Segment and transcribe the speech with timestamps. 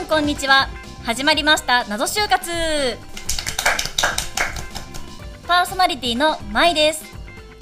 [0.00, 0.68] んこんにちは。
[1.04, 1.84] 始まりました。
[1.86, 2.50] 謎就活。
[5.46, 7.04] パーソナリティのまいです。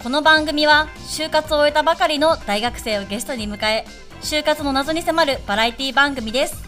[0.03, 3.86] この番組は就活を終えたばかりの大学生をゲストに迎え
[4.21, 6.62] 就活の謎に迫るバラエティ番組です。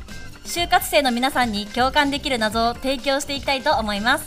[0.44, 4.26] 就活生の皆さんに共感できる謎を提供していきたいと思います。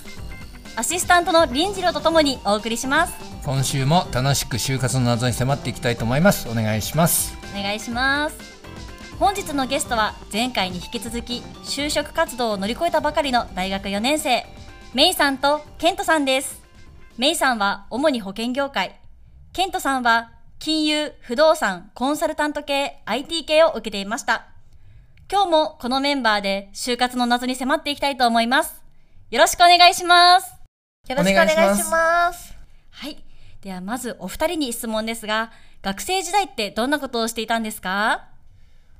[0.75, 3.13] アシスタントの林次郎とともにお送りします。
[3.43, 6.47] 今週も楽しく就活の謎に迫っていきたいと思います。
[6.47, 7.35] お願いします。
[7.57, 8.50] お願いします
[9.21, 14.47] 本日のゲストは前回に引き続き就職活動を乗り越えたばかりの大学4年生
[14.95, 16.59] メイさんとケントさんです。
[17.19, 18.99] メイさんは主に保険業界。
[19.53, 24.47] ケントさんは金融、不動産、コンサルタント系、IT 系を受けていました。
[25.31, 28.81] 今日もこのメンバーで就活の謎に迫っていきたいと思います。
[29.29, 30.51] よろしくお願いします。
[31.07, 32.53] よろしくお願いします。
[32.89, 33.23] はい。
[33.61, 35.51] ではまずお二人に質問ですが
[35.83, 38.30] 学生時代ってどんなことをしていたんですか？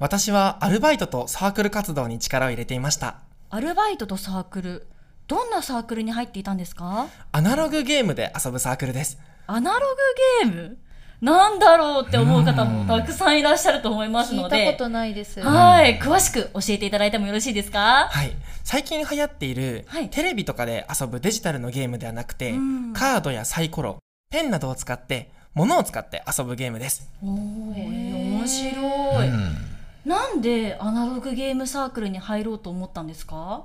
[0.02, 3.18] 私はアルバイトとサークル活動に力を入れていました。
[3.52, 4.88] アルバイトとサークル。
[5.28, 7.06] どんなサークルに入っていたんですか？
[7.32, 9.20] アナログゲームで遊ぶサークルです。
[9.46, 9.96] アナロ
[10.44, 10.78] グゲーム？
[11.22, 14.56] なんだろうって思う方もたくさんいらっしゃると思いますので。
[14.56, 15.40] 聞いたことないです。
[15.40, 16.00] はい。
[16.00, 18.08] 詳しく教えていただいてもよろしいですか？
[18.10, 18.32] はい。
[18.64, 20.10] 最近流行っている、はい。
[20.10, 22.94] テレビとかで遊ぶデジタルのゲームではなくて、うん。
[22.94, 24.00] カードやサイコロ、
[24.32, 27.08] ペンなどを使って、物を使って遊ぶゲームです。
[27.22, 29.71] おー面白い、うん
[30.06, 33.64] なんでアナログゲームサークルに入ろうと思ったんですか？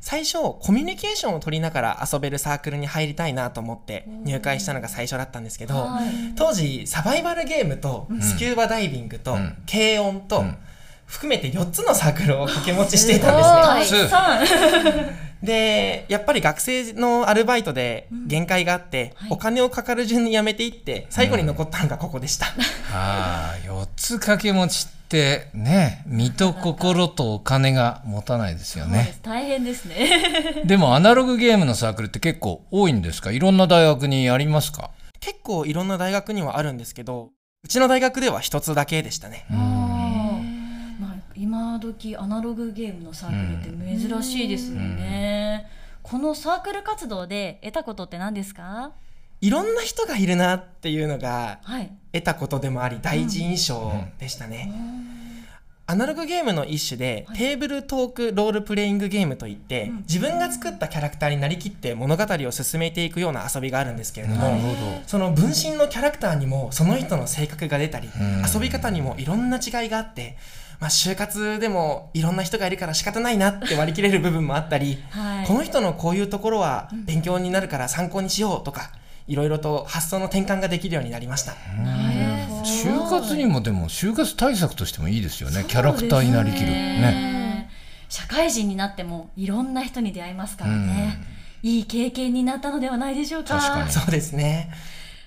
[0.00, 6.34] 最初、コミュニケーションを取りながら遊べるサークルに入りたいなと思って入会したのが最初だったんですけど、はい。
[6.36, 9.56] 当時、サバイバルゲームと、スキューバダイビングと、うん。
[9.70, 10.56] 軽音と、うん。
[11.06, 13.32] 含めて4つのサークルを掛け持ちしていた
[13.76, 14.08] んですね。
[14.08, 14.14] す
[15.44, 19.30] で、やっぱり学生のアルバイトで限界があって、はい。
[19.30, 22.46] お金をかかる順に辞めていって、最後に残ったのがここでした。
[22.94, 29.20] ああ4つ掛け持ちってね身と心とお金が持たないですよそうでねす。
[29.22, 30.06] 大変ですね。
[30.66, 33.30] でもアナログゲームのサークルって結構多いんですか？
[33.30, 34.90] いろんな大学にありますか？
[35.20, 37.30] 結構いろんな大学にはあるんですけど、
[37.64, 39.46] うちの大学では一つだけでしたね。
[39.50, 45.66] まあ、今時アナログゲームのサークルって珍しいですよね、
[46.02, 48.92] このサークル活動で得たことって何ですか？
[49.40, 51.92] いろんな人がいるなっていうのがはい。
[52.12, 54.72] 得たことでもあり、第一印象でしたね。
[55.90, 68.10] アナログゲームの一種で、テーブルトークロールプレイングゲームといって、自分が作ったキャラクターになりきって物語を進めていくような遊びがあるんですけれども、なるほどその分身のキャラクターにもその人の性格が出たり、ん。
[68.42, 70.36] 遊び方にもいろんな違いがあって、
[70.78, 75.46] まあ、就活でもいろんな人がいるから仕方ないなって割り切れる部分もあったり、はい。
[75.46, 78.90] この人のこういうところは勉強になるから参考にしようとか、
[79.28, 81.52] いろいろと発想の転換ができるようになりました。
[82.64, 85.64] 就活にもでも就活対策としてもいいですよね。
[85.68, 86.66] キャラクターになりきる。
[86.66, 87.00] ね。
[87.00, 87.70] ね
[88.08, 91.18] 社会人になってもいろんな人に出会いますからね、
[91.62, 93.58] いい経験になったのではないでしょうか。
[93.58, 93.92] 確かに。
[93.92, 94.72] そうですね。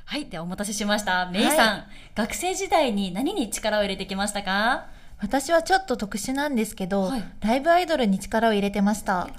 [0.06, 0.26] はい。
[0.26, 1.30] ではお待たせしました。
[1.32, 1.84] メイさん、
[2.16, 4.88] 学生時代に何に力を入れてきましたか？
[5.20, 7.24] 私はちょっと特殊なんですけど、はい。
[7.42, 9.22] ライブアイドルに力を入れてました。
[9.22, 9.30] ア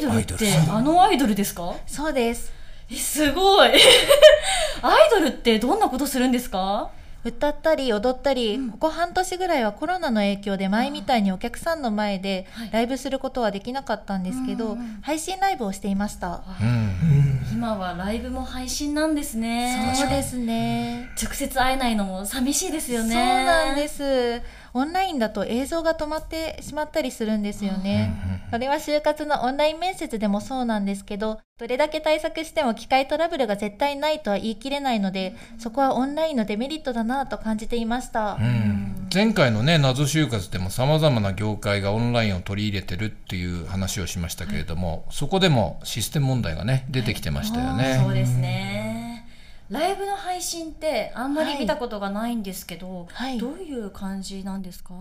[0.00, 0.78] イドルってアイドル。
[0.78, 1.76] あのアイドルですか？
[1.86, 2.52] そうです。
[2.90, 3.68] えすごい。
[4.82, 6.90] アイドルってどんなことするんですか？
[7.24, 12.70] 歌ったり踊ったり、ここ半年ぐらいはコロナの影響で前みたいにお客さんの前ではい。
[12.70, 16.42] ライブすることはできなかったんですけど、配信ライブをしていました。
[16.60, 17.46] うん。
[17.50, 19.94] 今はライブも配信なんですね。
[19.96, 21.08] そうですね。
[21.22, 23.14] 直接会えないのも寂しいですよね。
[23.14, 24.42] そうなんです。
[24.74, 28.12] オンラインだと映像が止まってしまったりするんですよね。
[28.50, 38.34] それは就活のオンライン面接でもそうなんですけど、どれだけ対策しても機械トラブルが絶対ないとは言い切れないので、そこはオンラインのデメリットだなと感じていました。
[38.34, 48.00] うん前回のね謎就活でもさまざまな業界がオンラインを取り入れてるっていう話をしましたけれども、そこでもシステム問題がね出てきてましたよね。
[48.02, 49.28] そうですね
[49.70, 53.38] ライブの配信ってあんまり見たことがないんですけど、はい。
[53.38, 54.92] どういう感じなんですか？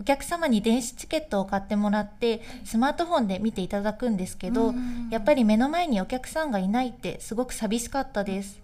[0.00, 4.74] お客様に電子チケットを買ってもらって、スマートフォンで見ていただくんですけど、
[5.12, 8.60] やっぱり目の前にお客さんがいないってすごく寂しかったです。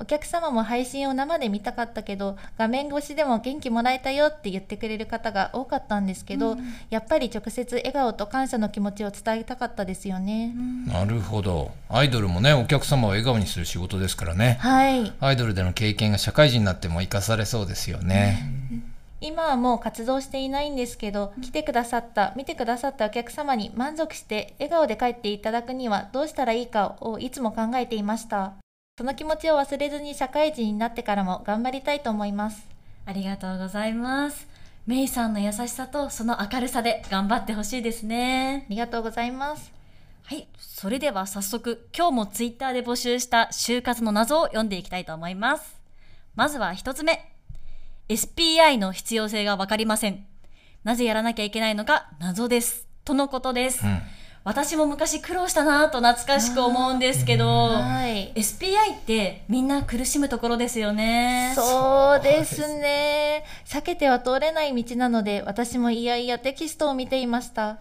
[0.00, 6.56] お客様も配信を生で見たかったけど、画面越しでも元気もらえたよって言ってくれる方が多かったんですけど、
[6.90, 10.54] やっぱり直接笑顔と感謝の気持ちを伝えたかったですよね。
[10.86, 15.12] なるほどアイドルもねお客様を笑顔にする仕事ですからねはい。
[15.20, 18.50] アイドルでの経験が社会人になっても生かされそうですよね。
[19.20, 28.54] 今はもう活動していないんですけど、来てくださった、見てくださったお客様に満足して笑顔で帰っていただくにはどうしたらいいかをいつも考えていました。
[28.98, 32.68] その気持ちを忘れずに社会人になってからも頑張りたいと思います。
[33.06, 34.46] ありがとうございます。
[34.86, 38.66] メイさんの優しさとその明るさで頑張ってほしいですね。
[38.68, 39.72] ありがとうございます。
[40.24, 40.46] はい。
[40.58, 45.80] それでは早速今日もツイッターで募集した就活の謎を読んでいきたいと思います。
[46.34, 47.32] まずは一つ目。
[48.10, 50.26] SPI の必要性がわかりません。
[50.84, 52.86] なぜやらなきゃいけないのか謎です。
[53.06, 58.32] とのことです、うん私も昔苦労したなぁと懐かしく思うんですけど、はい。
[58.34, 61.52] SPI ってみんな苦しむところですよね。
[61.54, 63.44] そうですね。
[63.64, 67.78] 避けては通れない道なので私もいやいやテキストを見ていました。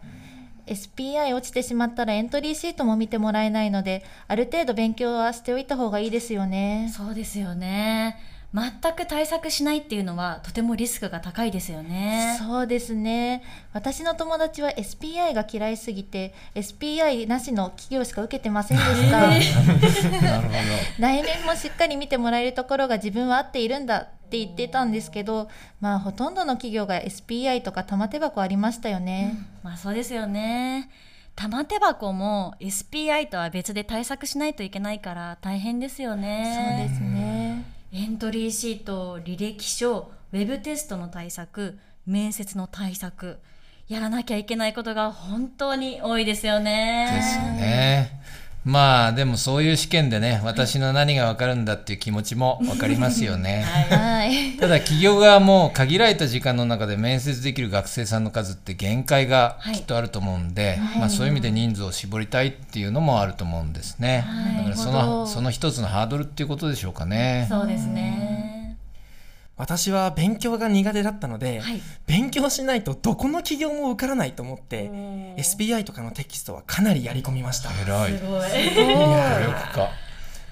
[0.67, 6.93] SPI 落ちてしまったらエントリーシートも見てもらえないのである程度勉強はしておいた方がいいですよね。
[6.95, 8.19] そうですよね。
[8.53, 12.35] 全く対策しないっていうのはとてもリスクが高いですよね。
[12.37, 13.43] そうですね。
[13.71, 20.57] 私の友達は SPI が嫌いすぎて SPI なしの企業しか受けてませんでした、 なるほど。
[20.99, 25.49] 内面もしっかり見てもらえるところが自分は合っているんだって言ってたんですけど
[25.79, 30.89] まあほとんどの企業が SPI とか玉手箱ありましたよね、まあそうですよね。
[31.35, 36.87] 玉手箱も SPI とは別で対策しないといけないから大変ですよそうね。
[36.89, 37.40] ですね
[37.93, 43.37] エントリーシート、履歴書、ウェブテストの対策、面接の対策、
[43.89, 47.09] やらなきゃいけないことが本当に多いですよね。
[47.13, 48.21] ですね。
[48.63, 53.63] まあでもそういう試験でね私の何が分かるんだっていう気持ちも分かりますよね。
[53.63, 64.25] はいただ企業側も限られた時間の中で面接できる学生さんの数って限界がはいきっとあると思うんで、まあ、そういう意味で人数を絞りたいっていうのもあると思うんですね。
[64.57, 67.47] だからそなるほどのその一つのハードルっていうことでしょうかね。
[67.49, 68.50] そうですね。
[69.57, 71.81] 私は勉強が苦手だったので、はい。
[72.07, 74.89] 勉強しないとどこの企業も受からないと思って、
[75.37, 77.69] SPI とかのテキストはかなりやり込みました。
[77.83, 78.17] 偉い。
[78.17, 78.41] すごい。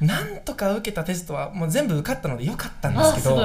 [0.02, 3.36] なんとか受けたテストはもう全部受かったのでよかったんですけど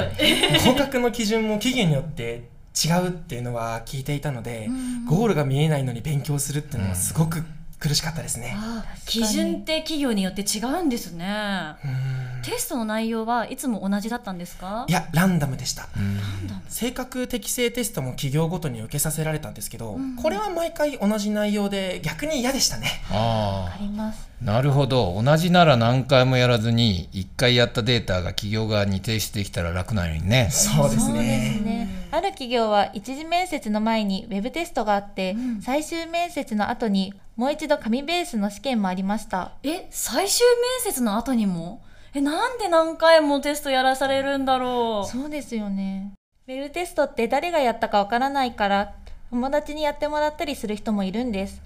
[0.70, 2.48] 合格の基準も期限によって
[2.84, 4.68] 違うっていうのは聞いていたので、
[5.08, 7.42] ゴールが見えないのに勉強するっていうのはすごく
[7.84, 8.54] 苦しかったですね。
[8.56, 11.26] あ基準って企業によって違うんですね。
[11.84, 14.84] うんテストの内容はいつも同じだったんですか？
[14.86, 15.88] いやランダムでした。
[15.96, 16.20] うん
[16.68, 22.88] 性格適正テストも企業ごとに受けさせられたんですけど、これは毎回同じ内容で逆に嫌でしたね。
[23.10, 30.48] あありますあなるほど同じなら何回もやらずに1回やったデータが企業側に提出できたら楽なのにね。
[30.50, 31.60] そうですね。
[31.64, 39.52] ねある企業は一次面接の前にウェブテストがあって、最終面接の後にもう一度紙ベースの試験もありました。
[39.62, 40.46] え、最終
[40.84, 41.82] 面接の後にも？
[42.14, 45.10] え、なんで何回もテストやらされるんだろう？
[45.10, 46.12] そうですよね。
[46.46, 48.94] ウェブテストって誰がやったかわからないから
[49.30, 51.60] 友達にやってもらったりする人もいるんです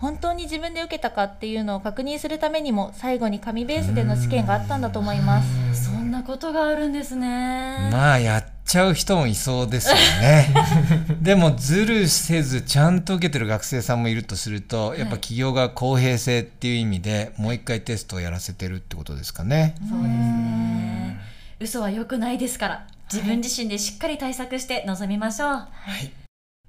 [0.00, 7.90] 本当に自分で受けたかっていうのを確認するためにも最後に紙ベースでの試験があったんだと思いますそんなことがあるんですね。
[7.92, 10.54] まあやっちゃう人もいそうですよね
[11.20, 19.74] でもズルせずちゃんと受けてる学生さんもいるとするとやっぱ企業が公平性っていう意味でもう一回テストをやらせてるってことですかね。
[19.88, 21.20] そうですね。
[21.60, 25.48] 嘘は良くないですから、自分自身でしっかり対策して臨みましょう。
[25.50, 25.66] は
[26.02, 26.10] い。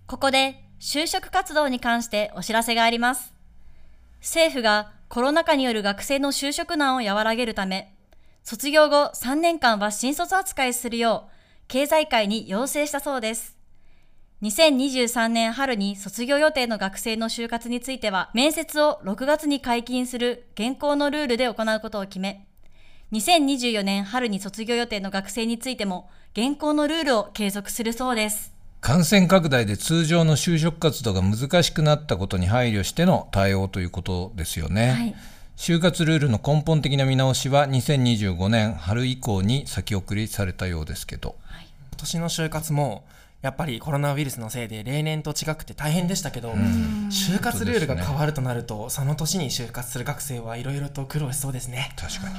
[0.06, 3.36] ここで就職活動に関してお知らせがあります。
[4.20, 7.94] 政府がコロナ禍による学生の就職難を和らげるため、
[8.44, 11.32] 卒業後3年間は新卒扱いするよう、
[11.68, 13.56] 経済界に要請したそうです。
[14.42, 22.48] 2023年春に卒業予定の学生の就活については、面接を6月に解禁する現行のルールで行うことを決め、
[23.12, 28.61] 2024年春に卒業予定の学生についても、現行のルールを継続するそうです。
[28.82, 34.90] 感染拡大で通常の就職活動が難しくなったことに配慮しての対応ということですよね。
[34.90, 35.16] はい。
[35.56, 41.36] 就活ルールの根本的な見直しは2025年春以降に先送りされたようですけど。
[41.92, 43.04] 今年の就活も
[43.44, 51.94] やっぱりコロナウイルスのせいで例年と違くて大変でしたけど、就活ルールが変わるとなるとその年に就活する学生はいろいろと苦労しそうですね。
[51.98, 52.36] 確かに。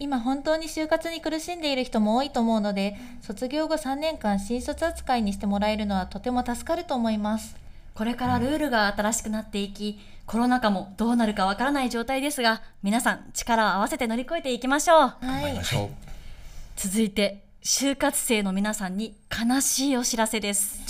[0.00, 7.60] 今本当に就活に苦しんでいる人も多いと思うので卒業後3年間新卒扱いにしてもらえるのはとても助かると思います
[8.00, 14.98] これからルールが新しくなっていき、コロナ禍もどうなるかわからない状態ですが、皆さん力を合わせて乗り越えていきましょう。
[14.98, 15.88] はい頑張りましょう。
[16.76, 20.80] 続いて、就活生の皆さんに悲しいお知らせです。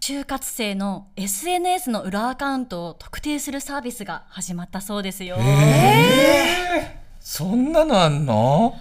[0.00, 5.36] 就活生の SNS の裏アカウントを特定するサービスが始まったそうですよ。
[5.40, 8.76] えーそんなのあんの？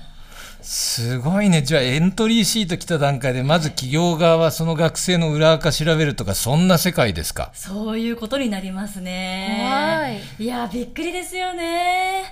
[0.61, 1.61] すごいね。
[1.61, 7.51] じゃあエントリーシート来た段階でまず企業側はその学生の裏垢調べるとかそんな世界ですか？
[7.53, 9.59] そういうことになりますね。
[9.61, 12.25] 怖いいや、びっくりですよね。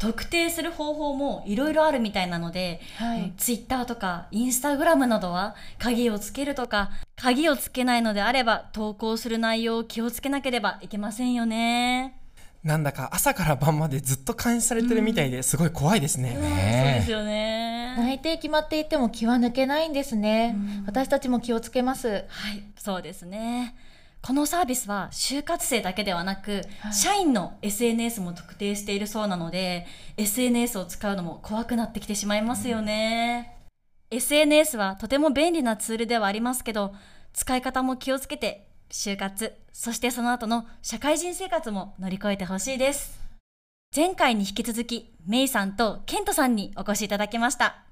[0.00, 12.23] 特定する方法もいろいろあるみたいなので、はいツイッターとかインスタグラムなどは鍵をつけるとか鍵をつけないのであれば投稿する内容を気をつけなければいけませんよね。
[12.64, 16.32] なんだか朝から晩までずっと監視されてるみたいですごい怖いですね。
[16.32, 17.94] そうねですよね。
[17.98, 20.56] 内定決まっていても気は抜けないんですね。
[20.86, 22.08] 私たちも気をつけます。
[22.08, 23.76] はい、そうですね。
[24.22, 33.58] このサービスは就活生だけではなく、はい社員の SNS も特定しているそうなので SNS を使うのも怖くなってきてしまいますよね、
[34.10, 36.94] SNS はとても便利なツールではありますけど
[37.34, 38.66] 使い方も気をつけて
[38.96, 43.18] 就活そしてその後の社会人生活も乗り越えてほしいです。
[43.94, 47.82] 前回に引き続きメイさんとケントさんにお越しいただきました。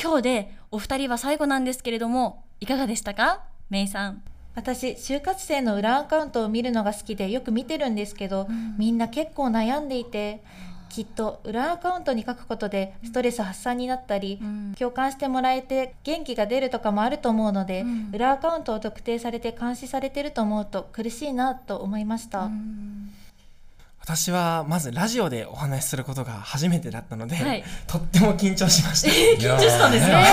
[0.00, 4.24] 今日でお二人は最後なんですけれどもいかがでしたかメイさん？
[4.56, 10.42] 私就活生の裏アカウントを見るのが好きでよく見てるんですけど、みんな結構悩んでいて
[10.98, 14.74] きっと裏アカウントに書くことでストレス発散になったり、ん。
[14.76, 18.10] 共感してもらえて元気が出るとかもあると思うので、ん。
[18.12, 22.50] 裏アカウントを特定されて監視されてると思うと苦しいなと思いました、
[24.00, 27.62] 私はまずラジオでお話しすることが初めてだったので、はい。
[27.86, 29.08] とっても緊張しました。
[29.38, 30.24] 緊張したんですね。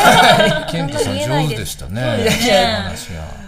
[0.68, 2.02] ケントさん上手でしたね。
[2.02, 2.32] そうで
[2.98, 3.45] すね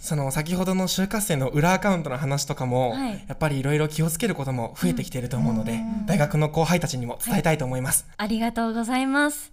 [0.00, 8.06] その先ほどの就活生の裏アカウントの話とかも、はいやっぱりいろいろ気をつけることも増えてきていると思うので、大学の後輩たちにも伝えたいと思います。
[8.16, 9.52] ありがとうございます。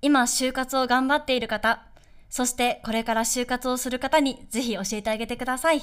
[0.00, 1.82] 今、就活を頑張っている方、
[2.30, 5.82] そしてこれから就活をする方にぜひ教えてあげてください。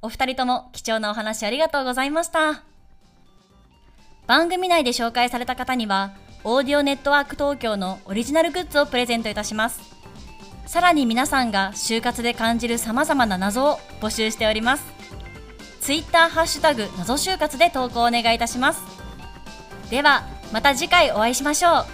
[0.00, 2.62] お二人とも貴重なお話ありがとうございました。
[4.26, 6.12] 番組内で紹介された方には、
[6.44, 9.97] オーディオネットワーク東京のオリジナルグッズをプレゼントいたします。
[10.68, 14.84] さらに皆さんが就活で感じる様々な謎を募集しております。
[15.80, 18.82] ツイッターハッシュタグ謎就活で投稿お願いいたします。
[19.88, 21.86] では、また次回お会いしましょう。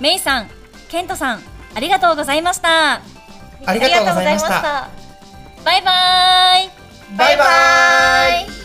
[0.00, 0.48] メイさん、
[0.88, 1.42] ケントさん、
[1.74, 2.94] ありがとうございました。
[3.66, 4.48] ありがとうございました。
[4.48, 4.88] た
[5.66, 7.44] バイバーイバイバ
[8.54, 8.57] イ